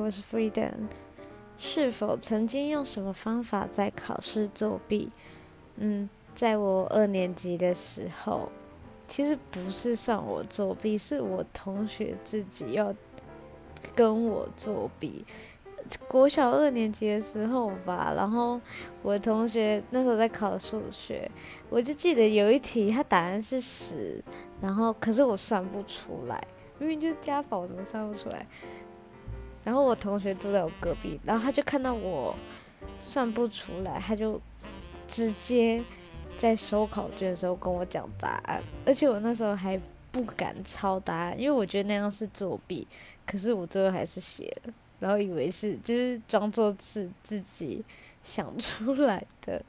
[0.00, 0.72] 我是 Freedom。
[1.58, 5.10] 是否曾经用什么方法在考试作弊？
[5.76, 8.50] 嗯，在我二年级的时候，
[9.06, 12.94] 其实不是算我作弊，是我同学自己要
[13.94, 15.22] 跟我作弊。
[16.08, 18.58] 国小二年级的时候吧，然后
[19.02, 21.30] 我同学那时候在考数学，
[21.68, 24.22] 我就记得有一题他答案是十，
[24.62, 26.42] 然后可是我算不出来，
[26.78, 28.46] 明明就是加法，我怎么算不出来？
[29.64, 32.34] 然后我同学坐在我隔壁，然后他就看到我
[32.98, 34.40] 算不出来，他就
[35.06, 35.82] 直接
[36.38, 42.86] 在收考卷的时候跟我讲答案，而且我那时候还不敢抄答案，因为我觉得那样是作弊，
[43.26, 44.72] 可是我最后还是写了。
[44.98, 47.82] 然后以为是就是装作是自己
[48.22, 49.62] 想出来的，